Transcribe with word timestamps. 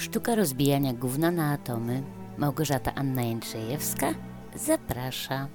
Sztuka 0.00 0.34
rozbijania 0.34 0.92
gówna 0.92 1.30
na 1.30 1.52
atomy. 1.52 2.02
Małgorzata 2.38 2.94
Anna 2.94 3.22
Jędrzejewska 3.22 4.14
zaprasza. 4.66 5.48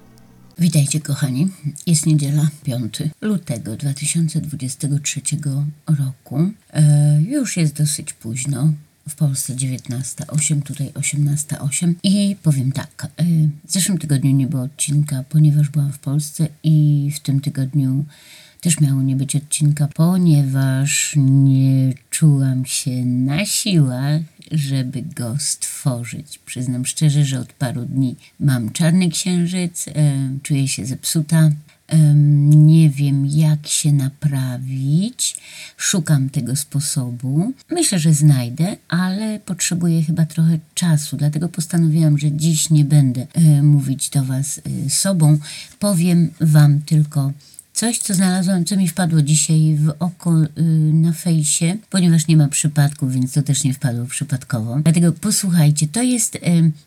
Witajcie 0.59 0.99
kochani, 0.99 1.47
jest 1.88 2.05
niedziela 2.05 2.47
5 2.63 3.04
lutego 3.21 3.76
2023 3.78 5.21
roku. 6.00 6.52
E, 6.73 7.21
już 7.21 7.58
jest 7.58 7.73
dosyć 7.73 8.13
późno. 8.13 8.73
W 9.10 9.16
Polsce 9.16 9.55
19.08, 9.55 10.62
tutaj 10.62 10.88
18.08 10.88 11.93
i 12.04 12.36
powiem 12.43 12.71
tak, 12.71 13.07
e, 13.18 13.23
w 13.68 13.71
zeszłym 13.71 13.98
tygodniu 13.98 14.32
nie 14.32 14.48
było 14.48 14.64
odcinka, 14.64 15.23
ponieważ 15.30 15.70
byłam 15.70 15.93
w 15.93 16.00
Polsce 16.00 16.48
i 16.64 17.12
w 17.16 17.20
tym 17.20 17.41
tygodniu 17.41 18.05
też 18.66 18.82
miało 18.82 19.02
nie 19.02 19.16
być 19.16 19.36
odcinka, 19.36 19.88
ponieważ 19.96 21.14
nie 21.18 21.93
czułam 22.09 22.66
się 22.66 23.05
na 23.05 23.46
siłach, 23.46 24.21
żeby 24.52 25.02
go 25.02 25.36
stworzyć. 25.39 26.39
Przyznam 26.46 26.86
szczerze, 26.86 27.25
że 27.25 27.39
od 27.39 27.54
paru 27.54 27.86
dni 27.86 28.15
mam 28.39 28.71
czarny 28.71 29.10
księżyc, 29.10 29.86
e, 29.88 29.93
czuję 30.43 30.68
się 30.68 30.86
zepsuta. 30.86 31.50
e, 31.88 31.97
Nie 32.45 32.89
wiem, 32.89 33.25
jak 33.25 33.67
się 33.67 33.92
naprawić. 33.92 35.38
Szukam 35.78 36.30
tego 36.30 36.55
sposobu. 36.55 37.53
Myślę, 37.72 38.00
że 38.00 38.14
znajdę, 38.14 38.78
ale 38.88 39.39
potrzebuję 39.39 40.03
chyba 40.03 40.25
trochę 40.25 40.59
czasu. 40.73 41.17
Dlatego 41.17 41.50
postanowiłam, 41.50 42.17
że 42.17 42.31
dziś 42.31 42.69
nie 42.69 42.86
będę 42.86 43.27
e, 43.33 43.64
mówić 43.64 44.09
do 44.09 44.23
Was 44.23 44.61
sobą. 44.89 45.38
Powiem 45.80 46.31
Wam 46.41 46.81
tylko 46.81 47.31
Coś, 47.75 47.97
co 48.00 48.14
znalazłam, 48.14 48.66
co 48.66 48.78
mi 48.78 48.88
wpadło 48.88 49.22
dzisiaj 49.22 49.75
w 49.75 49.94
oko 50.00 50.44
y, 50.44 50.47
na 50.94 51.11
fejsie, 51.11 51.78
ponieważ 51.89 52.28
nie 52.28 52.38
ma 52.38 52.47
przypadków, 52.47 53.14
więc 53.14 53.33
to 53.33 53.42
też 53.42 53.64
nie 53.64 53.73
wpadło 53.73 54.06
przypadkowo. 54.06 54.80
Dlatego 54.83 55.11
posłuchajcie, 55.11 55.88
to 55.88 56.02
jest 56.02 56.36
y, 56.36 56.39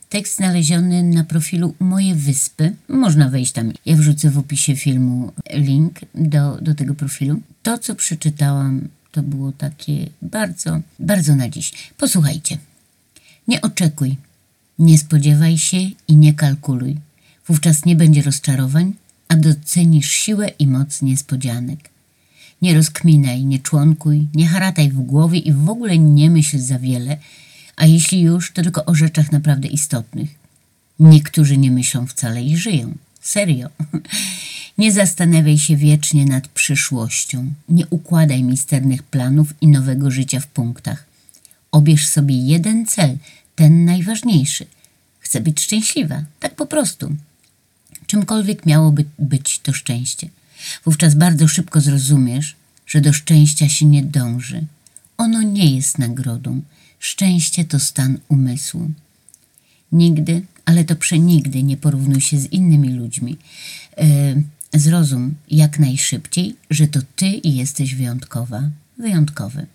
tekst 0.08 0.36
znaleziony 0.36 1.02
na 1.02 1.24
profilu 1.24 1.74
Moje 1.80 2.14
Wyspy. 2.14 2.72
Można 2.88 3.28
wejść 3.28 3.52
tam. 3.52 3.72
Ja 3.86 3.96
wrzucę 3.96 4.30
w 4.30 4.38
opisie 4.38 4.76
filmu 4.76 5.32
link 5.52 6.00
do, 6.14 6.58
do 6.60 6.74
tego 6.74 6.94
profilu. 6.94 7.40
To, 7.62 7.78
co 7.78 7.94
przeczytałam, 7.94 8.88
to 9.12 9.22
było 9.22 9.52
takie 9.52 10.06
bardzo, 10.22 10.80
bardzo 10.98 11.36
na 11.36 11.48
dziś. 11.48 11.72
Posłuchajcie. 11.96 12.58
Nie 13.48 13.60
oczekuj, 13.60 14.16
nie 14.78 14.98
spodziewaj 14.98 15.58
się 15.58 15.78
i 16.08 16.16
nie 16.16 16.34
kalkuluj. 16.34 16.96
Wówczas 17.46 17.84
nie 17.84 17.96
będzie 17.96 18.22
rozczarowań, 18.22 18.92
a 19.28 19.36
docenisz 19.36 20.10
siłę 20.10 20.48
i 20.48 20.66
moc 20.66 21.02
niespodzianek. 21.02 21.90
Nie 22.62 22.74
rozkminaj, 22.74 23.44
nie 23.44 23.58
członkuj, 23.58 24.26
nie 24.34 24.46
harataj 24.46 24.90
w 24.90 25.00
głowie 25.00 25.38
i 25.38 25.52
w 25.52 25.70
ogóle 25.70 25.98
nie 25.98 26.30
myśl 26.30 26.58
za 26.58 26.78
wiele, 26.78 27.16
a 27.76 27.86
jeśli 27.86 28.20
już, 28.20 28.52
to 28.52 28.62
tylko 28.62 28.84
o 28.84 28.94
rzeczach 28.94 29.32
naprawdę 29.32 29.68
istotnych. 29.68 30.30
Niektórzy 31.00 31.56
nie 31.56 31.70
myślą 31.70 32.06
wcale 32.06 32.42
i 32.42 32.56
żyją. 32.56 32.94
Serio. 33.20 33.68
Nie 34.78 34.92
zastanawiaj 34.92 35.58
się 35.58 35.76
wiecznie 35.76 36.24
nad 36.24 36.48
przyszłością. 36.48 37.52
Nie 37.68 37.86
układaj 37.86 38.42
misternych 38.42 39.02
planów 39.02 39.54
i 39.60 39.68
nowego 39.68 40.10
życia 40.10 40.40
w 40.40 40.46
punktach. 40.46 41.04
Obierz 41.72 42.08
sobie 42.08 42.36
jeden 42.36 42.86
cel, 42.86 43.18
ten 43.56 43.84
najważniejszy. 43.84 44.66
Chcę 45.20 45.40
być 45.40 45.60
szczęśliwa, 45.60 46.24
tak 46.40 46.54
po 46.54 46.66
prostu 46.66 47.16
czymkolwiek 48.08 48.66
miałoby 48.66 49.04
być 49.18 49.58
to 49.58 49.72
szczęście. 49.72 50.28
Wówczas 50.84 51.14
bardzo 51.14 51.48
szybko 51.48 51.80
zrozumiesz, 51.80 52.56
że 52.86 53.00
do 53.00 53.12
szczęścia 53.12 53.68
się 53.68 53.86
nie 53.86 54.02
dąży. 54.02 54.64
Ono 55.18 55.42
nie 55.42 55.76
jest 55.76 55.98
nagrodą. 55.98 56.60
Szczęście 56.98 57.64
to 57.64 57.80
stan 57.80 58.18
umysłu. 58.28 58.90
Nigdy, 59.92 60.42
ale 60.64 60.84
to 60.84 60.96
przenigdy 60.96 61.62
nie 61.62 61.76
porównuj 61.76 62.20
się 62.20 62.38
z 62.38 62.52
innymi 62.52 62.90
ludźmi. 62.90 63.36
Yy, 63.98 64.42
zrozum 64.80 65.34
jak 65.50 65.78
najszybciej, 65.78 66.56
że 66.70 66.88
to 66.88 67.00
ty 67.16 67.40
jesteś 67.44 67.94
wyjątkowa, 67.94 68.62
wyjątkowy. 68.98 69.66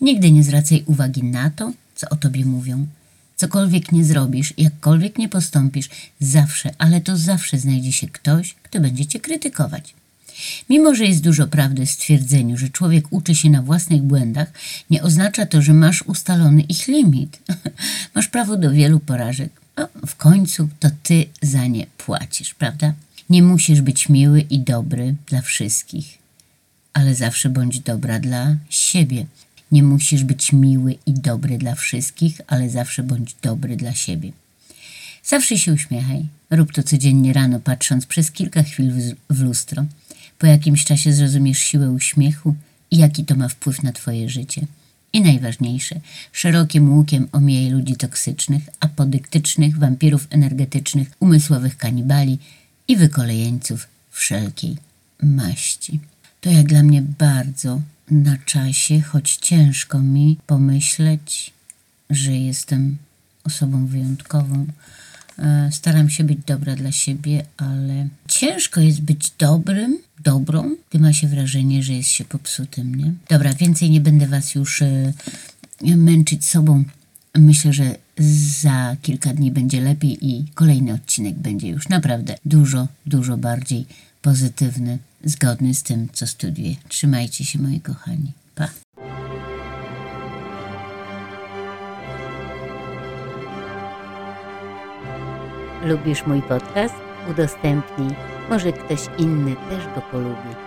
Nigdy 0.00 0.30
nie 0.30 0.44
zwracaj 0.44 0.82
uwagi 0.86 1.22
na 1.22 1.50
to, 1.50 1.72
co 1.94 2.08
o 2.08 2.16
tobie 2.16 2.44
mówią. 2.44 2.86
Cokolwiek 3.36 3.92
nie 3.92 4.04
zrobisz, 4.04 4.54
jakkolwiek 4.58 5.18
nie 5.18 5.28
postąpisz, 5.28 5.88
zawsze, 6.20 6.74
ale 6.78 7.00
to 7.00 7.16
zawsze 7.16 7.58
znajdzie 7.58 7.92
się 7.92 8.08
ktoś, 8.08 8.54
kto 8.62 8.80
będzie 8.80 9.06
cię 9.06 9.20
krytykować. 9.20 9.94
Mimo, 10.70 10.94
że 10.94 11.04
jest 11.04 11.22
dużo 11.22 11.46
prawdy 11.46 11.86
w 11.86 11.90
stwierdzeniu, 11.90 12.56
że 12.56 12.68
człowiek 12.68 13.04
uczy 13.10 13.34
się 13.34 13.50
na 13.50 13.62
własnych 13.62 14.02
błędach, 14.02 14.52
nie 14.90 15.02
oznacza 15.02 15.46
to, 15.46 15.62
że 15.62 15.72
masz 15.72 16.02
ustalony 16.02 16.62
ich 16.62 16.88
limit. 16.88 17.38
masz 18.14 18.28
prawo 18.28 18.56
do 18.56 18.70
wielu 18.72 19.00
porażek. 19.00 19.50
A 19.76 19.86
w 20.06 20.16
końcu 20.16 20.68
to 20.80 20.88
ty 21.02 21.26
za 21.42 21.66
nie 21.66 21.86
płacisz, 21.98 22.54
prawda? 22.54 22.92
Nie 23.30 23.42
musisz 23.42 23.80
być 23.80 24.08
miły 24.08 24.40
i 24.40 24.58
dobry 24.58 25.14
dla 25.26 25.40
wszystkich, 25.40 26.18
ale 26.92 27.14
zawsze 27.14 27.48
bądź 27.50 27.80
dobra 27.80 28.18
dla 28.18 28.56
siebie. 28.70 29.26
Nie 29.72 29.82
musisz 29.82 30.24
być 30.24 30.52
miły 30.52 30.98
i 31.06 31.12
dobry 31.12 31.58
dla 31.58 31.74
wszystkich, 31.74 32.40
ale 32.46 32.70
zawsze 32.70 33.02
bądź 33.02 33.34
dobry 33.42 33.76
dla 33.76 33.94
siebie. 33.94 34.32
Zawsze 35.24 35.58
się 35.58 35.72
uśmiechaj. 35.72 36.26
Rób 36.50 36.72
to 36.72 36.82
codziennie 36.82 37.32
rano, 37.32 37.60
patrząc 37.60 38.06
przez 38.06 38.30
kilka 38.30 38.62
chwil 38.62 38.92
w 39.30 39.40
lustro. 39.40 39.84
Po 40.38 40.46
jakimś 40.46 40.84
czasie 40.84 41.12
zrozumiesz 41.12 41.58
siłę 41.58 41.90
uśmiechu 41.90 42.54
i 42.90 42.96
jaki 42.96 43.24
to 43.24 43.34
ma 43.36 43.48
wpływ 43.48 43.82
na 43.82 43.92
Twoje 43.92 44.28
życie. 44.28 44.66
I 45.12 45.20
najważniejsze, 45.20 46.00
szerokim 46.32 46.92
łukiem 46.92 47.28
omijaj 47.32 47.70
ludzi 47.70 47.96
toksycznych, 47.96 48.62
apodyktycznych, 48.80 49.78
wampirów 49.78 50.26
energetycznych, 50.30 51.08
umysłowych 51.20 51.76
kanibali 51.76 52.38
i 52.88 52.96
wykolejeńców 52.96 53.86
wszelkiej 54.10 54.76
maści. 55.22 56.00
To 56.46 56.52
jak 56.52 56.66
dla 56.66 56.82
mnie 56.82 57.02
bardzo 57.02 57.80
na 58.10 58.38
czasie, 58.38 59.00
choć 59.00 59.36
ciężko 59.36 59.98
mi 59.98 60.38
pomyśleć, 60.46 61.52
że 62.10 62.32
jestem 62.32 62.96
osobą 63.44 63.86
wyjątkową. 63.86 64.66
E, 65.38 65.68
Staram 65.72 66.10
się 66.10 66.24
być 66.24 66.38
dobra 66.46 66.76
dla 66.76 66.92
siebie, 66.92 67.44
ale 67.56 68.08
ciężko 68.28 68.80
jest 68.80 69.00
być 69.00 69.32
dobrym, 69.38 69.98
dobrą, 70.24 70.76
gdy 70.90 70.98
ma 70.98 71.12
się 71.12 71.28
wrażenie, 71.28 71.82
że 71.82 71.92
jest 71.92 72.08
się 72.08 72.24
popsutym, 72.24 72.94
nie? 72.94 73.12
Dobra, 73.28 73.54
więcej 73.54 73.90
nie 73.90 74.00
będę 74.00 74.26
was 74.26 74.54
już 74.54 74.82
e, 74.82 75.12
męczyć 75.82 76.44
sobą. 76.44 76.84
Myślę, 77.34 77.72
że 77.72 77.96
za 78.62 78.96
kilka 79.02 79.34
dni 79.34 79.50
będzie 79.50 79.80
lepiej 79.80 80.26
i 80.26 80.44
kolejny 80.54 80.92
odcinek 80.92 81.34
będzie 81.34 81.68
już 81.68 81.88
naprawdę 81.88 82.38
dużo, 82.44 82.88
dużo 83.06 83.36
bardziej 83.36 83.86
pozytywny, 84.22 84.98
zgodny 85.26 85.74
z 85.74 85.82
tym, 85.82 86.08
co 86.12 86.26
studiuję. 86.26 86.74
Trzymajcie 86.88 87.44
się, 87.44 87.58
moi 87.58 87.80
kochani. 87.80 88.32
Pa! 88.54 88.68
Lubisz 95.84 96.26
mój 96.26 96.42
podcast? 96.42 96.94
Udostępnij. 97.30 98.10
Może 98.50 98.72
ktoś 98.72 99.00
inny 99.18 99.56
też 99.56 99.84
go 99.94 100.00
polubi. 100.00 100.65